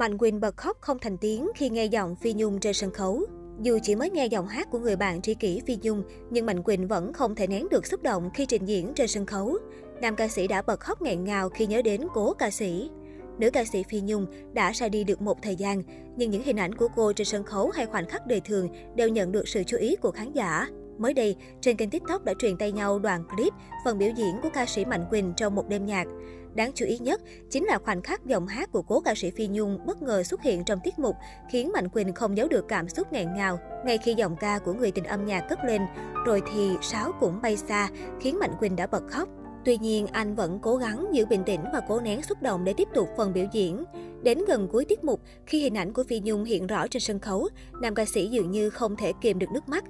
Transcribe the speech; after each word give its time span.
Mạnh 0.00 0.18
Quỳnh 0.18 0.40
bật 0.40 0.56
khóc 0.56 0.76
không 0.80 0.98
thành 0.98 1.16
tiếng 1.18 1.48
khi 1.54 1.70
nghe 1.70 1.84
giọng 1.84 2.16
Phi 2.16 2.32
Nhung 2.32 2.60
trên 2.60 2.74
sân 2.74 2.90
khấu. 2.90 3.22
Dù 3.62 3.78
chỉ 3.82 3.94
mới 3.94 4.10
nghe 4.10 4.26
giọng 4.26 4.46
hát 4.46 4.68
của 4.70 4.78
người 4.78 4.96
bạn 4.96 5.22
tri 5.22 5.34
kỷ 5.34 5.60
Phi 5.66 5.78
Nhung, 5.82 6.02
nhưng 6.30 6.46
Mạnh 6.46 6.62
Quỳnh 6.62 6.88
vẫn 6.88 7.12
không 7.12 7.34
thể 7.34 7.46
nén 7.46 7.68
được 7.68 7.86
xúc 7.86 8.02
động 8.02 8.30
khi 8.34 8.46
trình 8.46 8.64
diễn 8.64 8.92
trên 8.94 9.08
sân 9.08 9.26
khấu. 9.26 9.58
Nam 10.00 10.16
ca 10.16 10.28
sĩ 10.28 10.46
đã 10.46 10.62
bật 10.62 10.80
khóc 10.80 11.02
nghẹn 11.02 11.24
ngào 11.24 11.48
khi 11.48 11.66
nhớ 11.66 11.82
đến 11.82 12.06
cố 12.14 12.34
ca 12.34 12.50
sĩ. 12.50 12.90
Nữ 13.38 13.50
ca 13.50 13.64
sĩ 13.64 13.82
Phi 13.82 14.00
Nhung 14.00 14.26
đã 14.52 14.72
ra 14.72 14.88
đi 14.88 15.04
được 15.04 15.22
một 15.22 15.42
thời 15.42 15.56
gian, 15.56 15.82
nhưng 16.16 16.30
những 16.30 16.42
hình 16.42 16.56
ảnh 16.56 16.74
của 16.74 16.88
cô 16.96 17.12
trên 17.12 17.24
sân 17.24 17.44
khấu 17.44 17.70
hay 17.70 17.86
khoảnh 17.86 18.08
khắc 18.08 18.26
đời 18.26 18.40
thường 18.40 18.68
đều 18.96 19.08
nhận 19.08 19.32
được 19.32 19.48
sự 19.48 19.62
chú 19.66 19.76
ý 19.76 19.96
của 19.96 20.10
khán 20.10 20.32
giả. 20.32 20.66
Mới 20.98 21.14
đây, 21.14 21.36
trên 21.60 21.76
kênh 21.76 21.90
TikTok 21.90 22.24
đã 22.24 22.34
truyền 22.38 22.56
tay 22.56 22.72
nhau 22.72 22.98
đoạn 22.98 23.24
clip 23.36 23.52
phần 23.84 23.98
biểu 23.98 24.10
diễn 24.16 24.36
của 24.42 24.48
ca 24.54 24.66
sĩ 24.66 24.84
Mạnh 24.84 25.04
Quỳnh 25.10 25.32
trong 25.36 25.54
một 25.54 25.68
đêm 25.68 25.86
nhạc. 25.86 26.06
Đáng 26.54 26.72
chú 26.74 26.86
ý 26.86 26.98
nhất 26.98 27.20
chính 27.50 27.64
là 27.64 27.78
khoảnh 27.78 28.02
khắc 28.02 28.26
giọng 28.26 28.46
hát 28.46 28.72
của 28.72 28.82
cố 28.82 29.00
ca 29.00 29.14
sĩ 29.14 29.30
Phi 29.30 29.46
Nhung 29.46 29.78
bất 29.86 30.02
ngờ 30.02 30.22
xuất 30.22 30.42
hiện 30.42 30.64
trong 30.64 30.78
tiết 30.84 30.98
mục, 30.98 31.16
khiến 31.50 31.72
Mạnh 31.72 31.88
Quỳnh 31.88 32.12
không 32.12 32.36
giấu 32.36 32.48
được 32.48 32.68
cảm 32.68 32.88
xúc 32.88 33.12
nghẹn 33.12 33.34
ngào. 33.34 33.58
Ngay 33.84 33.98
khi 33.98 34.14
giọng 34.14 34.36
ca 34.36 34.58
của 34.58 34.72
người 34.72 34.90
tình 34.90 35.04
âm 35.04 35.26
nhạc 35.26 35.40
cất 35.40 35.64
lên, 35.64 35.82
rồi 36.26 36.42
thì 36.52 36.70
sáo 36.82 37.12
cũng 37.20 37.40
bay 37.42 37.56
xa, 37.56 37.88
khiến 38.20 38.38
Mạnh 38.38 38.52
Quỳnh 38.58 38.76
đã 38.76 38.86
bật 38.86 39.02
khóc. 39.08 39.28
Tuy 39.64 39.78
nhiên, 39.78 40.06
anh 40.06 40.34
vẫn 40.34 40.58
cố 40.62 40.76
gắng 40.76 41.06
giữ 41.12 41.26
bình 41.26 41.42
tĩnh 41.46 41.60
và 41.72 41.80
cố 41.88 42.00
nén 42.00 42.22
xúc 42.22 42.42
động 42.42 42.64
để 42.64 42.72
tiếp 42.76 42.88
tục 42.94 43.08
phần 43.16 43.32
biểu 43.32 43.46
diễn. 43.52 43.84
Đến 44.22 44.38
gần 44.48 44.68
cuối 44.72 44.84
tiết 44.84 45.04
mục, 45.04 45.20
khi 45.46 45.62
hình 45.62 45.76
ảnh 45.76 45.92
của 45.92 46.02
Phi 46.02 46.20
Nhung 46.20 46.44
hiện 46.44 46.66
rõ 46.66 46.86
trên 46.86 47.00
sân 47.00 47.18
khấu, 47.18 47.48
nam 47.82 47.94
ca 47.94 48.04
sĩ 48.04 48.28
dường 48.28 48.50
như 48.50 48.70
không 48.70 48.96
thể 48.96 49.12
kiềm 49.20 49.38
được 49.38 49.50
nước 49.54 49.68
mắt. 49.68 49.84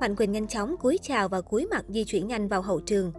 Mạnh 0.00 0.16
Quỳnh 0.16 0.32
nhanh 0.32 0.46
chóng 0.46 0.76
cúi 0.76 0.98
chào 1.02 1.28
và 1.28 1.40
cúi 1.40 1.66
mặt 1.66 1.84
di 1.88 2.04
chuyển 2.04 2.28
nhanh 2.28 2.48
vào 2.48 2.62
hậu 2.62 2.80
trường. 2.80 3.12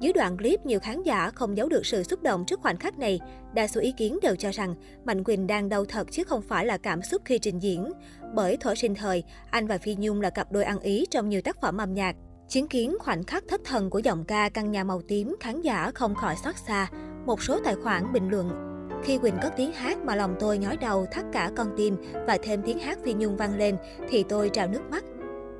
Dưới 0.00 0.12
đoạn 0.12 0.36
clip, 0.36 0.66
nhiều 0.66 0.80
khán 0.80 1.02
giả 1.02 1.30
không 1.30 1.56
giấu 1.56 1.68
được 1.68 1.86
sự 1.86 2.02
xúc 2.02 2.22
động 2.22 2.44
trước 2.46 2.60
khoảnh 2.60 2.76
khắc 2.76 2.98
này. 2.98 3.20
Đa 3.54 3.66
số 3.66 3.80
ý 3.80 3.92
kiến 3.92 4.18
đều 4.22 4.36
cho 4.36 4.50
rằng 4.50 4.74
Mạnh 5.04 5.24
Quỳnh 5.24 5.46
đang 5.46 5.68
đau 5.68 5.84
thật 5.84 6.06
chứ 6.10 6.24
không 6.24 6.42
phải 6.42 6.66
là 6.66 6.78
cảm 6.78 7.02
xúc 7.02 7.22
khi 7.24 7.38
trình 7.38 7.58
diễn. 7.62 7.92
Bởi 8.34 8.56
thuở 8.56 8.74
sinh 8.74 8.94
thời, 8.94 9.24
anh 9.50 9.66
và 9.66 9.78
Phi 9.78 9.96
Nhung 9.98 10.20
là 10.20 10.30
cặp 10.30 10.52
đôi 10.52 10.64
ăn 10.64 10.80
ý 10.80 11.06
trong 11.10 11.28
nhiều 11.28 11.40
tác 11.40 11.60
phẩm 11.60 11.78
âm 11.78 11.94
nhạc. 11.94 12.16
Chứng 12.48 12.68
kiến 12.68 12.96
khoảnh 13.00 13.24
khắc 13.24 13.44
thất 13.48 13.60
thần 13.64 13.90
của 13.90 13.98
giọng 13.98 14.24
ca 14.24 14.48
căn 14.48 14.70
nhà 14.70 14.84
màu 14.84 15.02
tím, 15.08 15.36
khán 15.40 15.62
giả 15.62 15.90
không 15.94 16.14
khỏi 16.14 16.36
xót 16.44 16.54
xa. 16.66 16.88
Một 17.26 17.42
số 17.42 17.60
tài 17.64 17.74
khoản 17.74 18.12
bình 18.12 18.28
luận 18.28 18.74
khi 19.04 19.18
Quỳnh 19.18 19.34
cất 19.42 19.52
tiếng 19.56 19.72
hát 19.72 19.98
mà 19.98 20.16
lòng 20.16 20.34
tôi 20.40 20.58
nhói 20.58 20.76
đầu 20.76 21.06
thắt 21.12 21.24
cả 21.32 21.50
con 21.56 21.74
tim 21.76 21.96
và 22.26 22.38
thêm 22.42 22.62
tiếng 22.66 22.78
hát 22.78 22.98
Phi 23.04 23.14
Nhung 23.14 23.36
vang 23.36 23.58
lên 23.58 23.76
thì 24.08 24.24
tôi 24.28 24.48
trào 24.48 24.68
nước 24.68 24.82
mắt. 24.90 25.04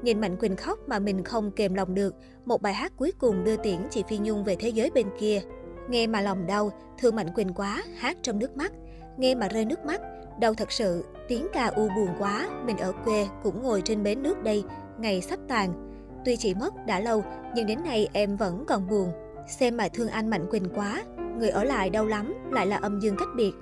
Nhìn 0.05 0.20
Mạnh 0.20 0.36
Quỳnh 0.36 0.56
khóc 0.56 0.78
mà 0.86 0.98
mình 0.98 1.24
không 1.24 1.50
kềm 1.50 1.74
lòng 1.74 1.94
được, 1.94 2.14
một 2.44 2.62
bài 2.62 2.74
hát 2.74 2.92
cuối 2.97 3.12
cùng 3.19 3.44
đưa 3.44 3.56
tiễn 3.56 3.77
chị 3.91 4.02
Phi 4.08 4.19
Nhung 4.19 4.44
về 4.44 4.56
thế 4.56 4.69
giới 4.69 4.91
bên 4.91 5.06
kia. 5.19 5.41
Nghe 5.88 6.06
mà 6.06 6.20
lòng 6.20 6.46
đau, 6.46 6.70
thương 6.98 7.16
Mạnh 7.16 7.34
Quỳnh 7.34 7.55
quá, 7.55 7.83
hát 7.96 8.16
trong 8.22 8.38
nước 8.38 8.56
mắt. 8.56 8.72
Nghe 9.16 9.34
mà 9.34 9.48
rơi 9.48 9.64
nước 9.64 9.84
mắt, 9.84 10.00
đau 10.41 10.55
thật 10.55 10.72
sự, 10.72 11.05
tiếng 11.28 11.46
ca 11.52 11.66
u 11.66 11.88
buồn 11.96 12.08
quá, 12.19 12.48
mình 12.66 12.77
ở 12.78 12.92
quê 13.05 13.27
cũng 13.42 13.62
ngồi 13.62 13.83
trên 13.84 14.02
bến 14.02 14.22
nước 14.22 14.42
đây, 14.42 14.64
ngày 14.98 15.20
sắp 15.20 15.38
tàn. 15.48 15.94
Tuy 16.24 16.36
chị 16.36 16.55
mất 16.55 16.74
đã 16.86 17.00
lâu, 17.00 17.24
nhưng 17.55 17.66
đến 17.66 17.78
nay 17.84 18.08
em 18.12 18.36
vẫn 18.36 18.64
còn 18.66 18.89
buồn. 18.89 19.12
Xem 19.48 19.77
mà 19.77 19.89
thương 19.89 20.08
anh 20.08 20.30
Mạnh 20.30 20.46
Quỳnh 20.50 20.68
quá, 20.74 21.05
người 21.39 21.50
ở 21.50 21.64
lại 21.64 21.91
đau 21.91 22.06
lắm, 22.06 22.34
lại 22.52 22.66
là 22.66 22.77
âm 22.77 23.00
dương 23.00 23.16
cách 23.16 23.28
biệt. 23.36 23.52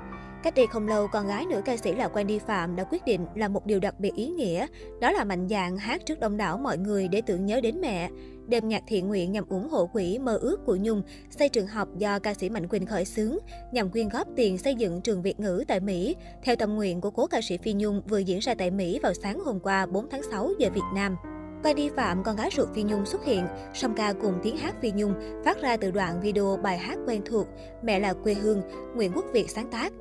Cách 0.42 0.54
đây 0.54 0.66
không 0.66 0.88
lâu, 0.88 1.08
con 1.08 1.26
gái 1.26 1.46
nữ 1.46 1.62
ca 1.64 1.76
sĩ 1.76 1.92
là 1.92 2.08
Wendy 2.08 2.38
Phạm 2.38 2.76
đã 2.76 2.84
quyết 2.84 3.04
định 3.04 3.26
làm 3.34 3.52
một 3.52 3.66
điều 3.66 3.80
đặc 3.80 4.00
biệt 4.00 4.14
ý 4.14 4.28
nghĩa, 4.28 4.66
đó 5.00 5.12
là 5.12 5.24
mạnh 5.24 5.48
dạn 5.48 5.76
hát 5.76 6.06
trước 6.06 6.20
đông 6.20 6.36
đảo 6.36 6.58
mọi 6.58 6.78
người 6.78 7.08
để 7.08 7.20
tưởng 7.20 7.46
nhớ 7.46 7.60
đến 7.60 7.80
mẹ. 7.80 8.10
Đêm 8.46 8.68
nhạc 8.68 8.82
thiện 8.86 9.08
nguyện 9.08 9.32
nhằm 9.32 9.44
ủng 9.48 9.68
hộ 9.68 9.86
quỹ 9.86 10.18
mơ 10.18 10.36
ước 10.36 10.66
của 10.66 10.76
Nhung 10.80 11.02
xây 11.30 11.48
trường 11.48 11.66
học 11.66 11.88
do 11.98 12.18
ca 12.18 12.34
sĩ 12.34 12.48
Mạnh 12.48 12.68
Quỳnh 12.68 12.86
khởi 12.86 13.04
xướng 13.04 13.36
nhằm 13.72 13.90
quyên 13.90 14.08
góp 14.08 14.28
tiền 14.36 14.58
xây 14.58 14.74
dựng 14.74 15.00
trường 15.00 15.22
Việt 15.22 15.40
ngữ 15.40 15.64
tại 15.68 15.80
Mỹ, 15.80 16.16
theo 16.42 16.56
tâm 16.56 16.74
nguyện 16.74 17.00
của 17.00 17.10
cố 17.10 17.26
ca 17.26 17.40
sĩ 17.42 17.56
Phi 17.56 17.72
Nhung 17.72 18.02
vừa 18.08 18.18
diễn 18.18 18.38
ra 18.38 18.54
tại 18.54 18.70
Mỹ 18.70 18.98
vào 19.02 19.14
sáng 19.14 19.40
hôm 19.40 19.60
qua 19.60 19.86
4 19.86 20.08
tháng 20.10 20.22
6 20.22 20.50
giờ 20.58 20.70
Việt 20.74 20.80
Nam. 20.94 21.16
Wendy 21.62 21.90
Phạm, 21.96 22.22
con 22.22 22.36
gái 22.36 22.50
ruột 22.56 22.68
Phi 22.74 22.82
Nhung 22.82 23.06
xuất 23.06 23.24
hiện, 23.24 23.46
song 23.74 23.94
ca 23.96 24.12
cùng 24.12 24.34
tiếng 24.42 24.56
hát 24.56 24.74
Phi 24.80 24.92
Nhung 24.92 25.14
phát 25.44 25.62
ra 25.62 25.76
từ 25.76 25.90
đoạn 25.90 26.20
video 26.20 26.58
bài 26.62 26.78
hát 26.78 26.98
quen 27.06 27.22
thuộc 27.24 27.46
Mẹ 27.82 28.00
là 28.00 28.12
quê 28.12 28.34
hương, 28.34 28.62
Nguyễn 28.94 29.12
Quốc 29.14 29.24
Việt 29.32 29.50
sáng 29.50 29.70
tác. 29.70 29.92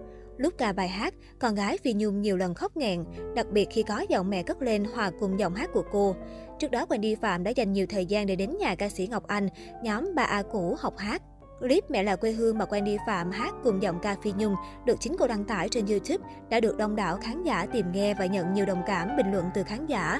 Lúc 0.41 0.53
ca 0.57 0.73
bài 0.73 0.87
hát, 0.87 1.13
con 1.39 1.55
gái 1.55 1.77
Phi 1.83 1.93
Nhung 1.93 2.21
nhiều 2.21 2.37
lần 2.37 2.53
khóc 2.53 2.77
nghẹn, 2.77 3.03
đặc 3.35 3.47
biệt 3.51 3.67
khi 3.71 3.83
có 3.83 4.05
giọng 4.09 4.29
mẹ 4.29 4.43
cất 4.43 4.61
lên 4.61 4.85
hòa 4.93 5.11
cùng 5.19 5.39
giọng 5.39 5.55
hát 5.55 5.69
của 5.73 5.83
cô. 5.91 6.15
Trước 6.59 6.71
đó, 6.71 6.85
Wendy 6.89 7.15
Phạm 7.21 7.43
đã 7.43 7.51
dành 7.51 7.73
nhiều 7.73 7.85
thời 7.89 8.05
gian 8.05 8.27
để 8.27 8.35
đến 8.35 8.57
nhà 8.59 8.75
ca 8.75 8.89
sĩ 8.89 9.07
Ngọc 9.07 9.27
Anh, 9.27 9.49
nhóm 9.83 10.15
bà 10.15 10.23
A 10.23 10.43
cũ 10.51 10.75
học 10.79 10.97
hát. 10.97 11.21
Clip 11.59 11.91
Mẹ 11.91 12.03
là 12.03 12.15
quê 12.15 12.31
hương 12.31 12.57
mà 12.57 12.65
Wendy 12.65 12.97
Phạm 13.07 13.31
hát 13.31 13.53
cùng 13.63 13.81
giọng 13.81 13.99
ca 14.01 14.15
Phi 14.23 14.31
Nhung 14.37 14.55
được 14.85 14.95
chính 14.99 15.15
cô 15.19 15.27
đăng 15.27 15.45
tải 15.45 15.69
trên 15.69 15.85
YouTube 15.85 16.25
đã 16.49 16.59
được 16.59 16.77
đông 16.77 16.95
đảo 16.95 17.17
khán 17.21 17.43
giả 17.43 17.65
tìm 17.73 17.91
nghe 17.91 18.13
và 18.13 18.25
nhận 18.25 18.53
nhiều 18.53 18.65
đồng 18.65 18.81
cảm 18.87 19.17
bình 19.17 19.31
luận 19.31 19.45
từ 19.53 19.63
khán 19.63 19.85
giả. 19.85 20.19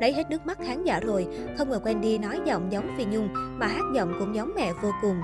Lấy 0.00 0.12
hết 0.12 0.30
nước 0.30 0.46
mắt 0.46 0.58
khán 0.66 0.84
giả 0.84 1.00
rồi, 1.00 1.26
không 1.58 1.70
ngờ 1.70 1.80
Wendy 1.84 2.20
nói 2.20 2.40
giọng 2.46 2.72
giống 2.72 2.94
Phi 2.98 3.04
Nhung 3.04 3.28
mà 3.34 3.66
hát 3.66 3.84
giọng 3.94 4.12
cũng 4.18 4.34
giống 4.34 4.52
mẹ 4.56 4.72
vô 4.82 4.90
cùng. 5.02 5.16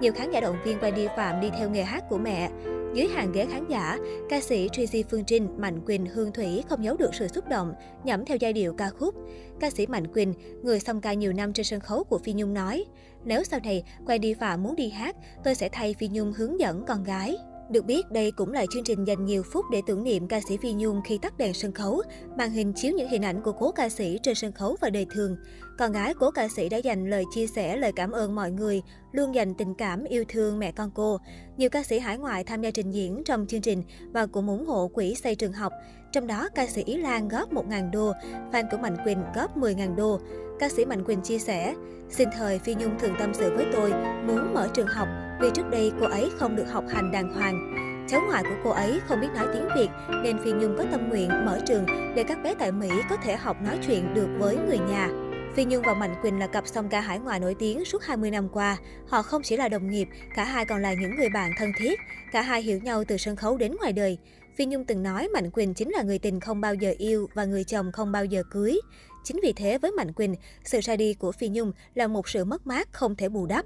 Nhiều 0.00 0.12
khán 0.12 0.30
giả 0.30 0.40
động 0.40 0.56
viên 0.64 0.78
Wendy 0.78 1.08
Phạm 1.16 1.40
đi 1.40 1.50
theo 1.58 1.70
nghề 1.70 1.82
hát 1.82 2.04
của 2.08 2.18
mẹ. 2.18 2.50
Dưới 2.94 3.06
hàng 3.06 3.32
ghế 3.32 3.46
khán 3.46 3.68
giả, 3.68 3.98
ca 4.28 4.40
sĩ 4.40 4.68
Tracy 4.72 5.04
Phương 5.10 5.24
Trinh, 5.24 5.48
Mạnh 5.58 5.80
Quỳnh, 5.86 6.06
Hương 6.06 6.32
Thủy 6.32 6.64
không 6.68 6.84
giấu 6.84 6.96
được 6.96 7.14
sự 7.14 7.28
xúc 7.28 7.48
động, 7.48 7.74
nhẩm 8.04 8.24
theo 8.24 8.36
giai 8.36 8.52
điệu 8.52 8.74
ca 8.74 8.90
khúc. 8.90 9.14
Ca 9.60 9.70
sĩ 9.70 9.86
Mạnh 9.86 10.06
Quỳnh, 10.06 10.34
người 10.62 10.80
song 10.80 11.00
ca 11.00 11.12
nhiều 11.12 11.32
năm 11.32 11.52
trên 11.52 11.64
sân 11.64 11.80
khấu 11.80 12.04
của 12.04 12.18
Phi 12.18 12.32
Nhung 12.32 12.54
nói, 12.54 12.84
nếu 13.24 13.44
sau 13.44 13.60
này 13.64 13.84
quay 14.06 14.18
đi 14.18 14.34
Phạm 14.34 14.62
muốn 14.62 14.76
đi 14.76 14.88
hát, 14.88 15.16
tôi 15.44 15.54
sẽ 15.54 15.68
thay 15.68 15.94
Phi 15.98 16.08
Nhung 16.08 16.32
hướng 16.32 16.60
dẫn 16.60 16.84
con 16.86 17.04
gái. 17.04 17.36
Được 17.70 17.84
biết, 17.84 18.10
đây 18.10 18.30
cũng 18.30 18.52
là 18.52 18.66
chương 18.70 18.84
trình 18.84 19.04
dành 19.04 19.24
nhiều 19.24 19.42
phút 19.42 19.64
để 19.70 19.82
tưởng 19.86 20.04
niệm 20.04 20.28
ca 20.28 20.40
sĩ 20.48 20.56
Phi 20.56 20.72
Nhung 20.72 21.00
khi 21.04 21.18
tắt 21.18 21.38
đèn 21.38 21.54
sân 21.54 21.72
khấu. 21.72 22.02
Màn 22.38 22.50
hình 22.50 22.72
chiếu 22.72 22.92
những 22.92 23.08
hình 23.08 23.24
ảnh 23.24 23.42
của 23.42 23.52
cố 23.52 23.72
ca 23.72 23.88
sĩ 23.88 24.18
trên 24.22 24.34
sân 24.34 24.52
khấu 24.52 24.76
và 24.80 24.90
đời 24.90 25.06
thường. 25.10 25.36
Con 25.78 25.92
gái 25.92 26.14
cố 26.14 26.30
ca 26.30 26.48
sĩ 26.48 26.68
đã 26.68 26.76
dành 26.76 27.10
lời 27.10 27.24
chia 27.34 27.46
sẻ, 27.46 27.76
lời 27.76 27.92
cảm 27.96 28.10
ơn 28.10 28.34
mọi 28.34 28.50
người, 28.50 28.82
luôn 29.12 29.34
dành 29.34 29.54
tình 29.54 29.74
cảm 29.74 30.04
yêu 30.04 30.24
thương 30.28 30.58
mẹ 30.58 30.72
con 30.72 30.90
cô. 30.94 31.18
Nhiều 31.56 31.70
ca 31.70 31.82
sĩ 31.82 31.98
hải 31.98 32.18
ngoại 32.18 32.44
tham 32.44 32.62
gia 32.62 32.70
trình 32.70 32.90
diễn 32.90 33.22
trong 33.24 33.46
chương 33.46 33.60
trình 33.60 33.82
và 34.12 34.26
cũng 34.26 34.48
ủng 34.48 34.66
hộ 34.66 34.88
quỹ 34.88 35.14
xây 35.14 35.34
trường 35.34 35.52
học. 35.52 35.72
Trong 36.12 36.26
đó, 36.26 36.48
ca 36.54 36.66
sĩ 36.66 36.82
Ý 36.82 36.96
Lan 36.96 37.28
góp 37.28 37.52
1.000 37.52 37.90
đô, 37.90 38.12
fan 38.52 38.64
của 38.70 38.76
Mạnh 38.76 38.96
Quỳnh 39.04 39.22
góp 39.34 39.58
10.000 39.58 39.94
đô. 39.96 40.20
Ca 40.58 40.68
sĩ 40.68 40.84
Mạnh 40.84 41.04
Quỳnh 41.04 41.20
chia 41.20 41.38
sẻ, 41.38 41.74
xin 42.10 42.28
thời 42.36 42.58
Phi 42.58 42.74
Nhung 42.74 42.98
thường 42.98 43.14
tâm 43.18 43.34
sự 43.34 43.56
với 43.56 43.66
tôi, 43.72 43.92
muốn 44.26 44.54
mở 44.54 44.68
trường 44.74 44.86
học 44.86 45.08
vì 45.40 45.48
trước 45.54 45.70
đây 45.70 45.92
cô 46.00 46.06
ấy 46.06 46.30
không 46.38 46.56
được 46.56 46.66
học 46.70 46.84
hành 46.88 47.12
đàng 47.12 47.34
hoàng. 47.34 47.74
Cháu 48.08 48.20
ngoại 48.26 48.42
của 48.42 48.56
cô 48.64 48.70
ấy 48.70 49.00
không 49.06 49.20
biết 49.20 49.28
nói 49.34 49.46
tiếng 49.54 49.68
Việt 49.76 49.88
nên 50.22 50.38
Phi 50.44 50.52
Nhung 50.52 50.76
có 50.78 50.84
tâm 50.90 51.08
nguyện 51.08 51.28
mở 51.28 51.58
trường 51.66 51.86
để 52.16 52.24
các 52.28 52.38
bé 52.42 52.54
tại 52.54 52.72
Mỹ 52.72 52.90
có 53.10 53.16
thể 53.16 53.36
học 53.36 53.56
nói 53.62 53.78
chuyện 53.86 54.14
được 54.14 54.28
với 54.38 54.56
người 54.56 54.78
nhà. 54.78 55.10
Phi 55.56 55.64
Nhung 55.64 55.82
và 55.82 55.94
Mạnh 55.94 56.14
Quỳnh 56.22 56.38
là 56.38 56.46
cặp 56.46 56.66
song 56.66 56.88
ca 56.88 57.00
hải 57.00 57.18
ngoại 57.18 57.40
nổi 57.40 57.54
tiếng 57.58 57.84
suốt 57.84 58.02
20 58.02 58.30
năm 58.30 58.48
qua. 58.48 58.76
Họ 59.08 59.22
không 59.22 59.42
chỉ 59.42 59.56
là 59.56 59.68
đồng 59.68 59.90
nghiệp, 59.90 60.08
cả 60.36 60.44
hai 60.44 60.66
còn 60.66 60.82
là 60.82 60.92
những 60.92 61.16
người 61.16 61.28
bạn 61.28 61.50
thân 61.58 61.72
thiết. 61.78 62.00
Cả 62.32 62.42
hai 62.42 62.62
hiểu 62.62 62.78
nhau 62.78 63.04
từ 63.08 63.16
sân 63.16 63.36
khấu 63.36 63.56
đến 63.56 63.76
ngoài 63.80 63.92
đời. 63.92 64.18
Phi 64.56 64.66
Nhung 64.66 64.84
từng 64.84 65.02
nói 65.02 65.28
Mạnh 65.28 65.50
Quỳnh 65.50 65.74
chính 65.74 65.90
là 65.90 66.02
người 66.02 66.18
tình 66.18 66.40
không 66.40 66.60
bao 66.60 66.74
giờ 66.74 66.94
yêu 66.98 67.28
và 67.34 67.44
người 67.44 67.64
chồng 67.64 67.92
không 67.92 68.12
bao 68.12 68.24
giờ 68.24 68.42
cưới. 68.50 68.80
Chính 69.24 69.40
vì 69.42 69.52
thế 69.52 69.78
với 69.78 69.90
Mạnh 69.92 70.12
Quỳnh, 70.12 70.34
sự 70.64 70.80
ra 70.82 70.96
đi 70.96 71.14
của 71.14 71.32
Phi 71.32 71.48
Nhung 71.48 71.72
là 71.94 72.06
một 72.06 72.28
sự 72.28 72.44
mất 72.44 72.66
mát 72.66 72.92
không 72.92 73.16
thể 73.16 73.28
bù 73.28 73.46
đắp. 73.46 73.64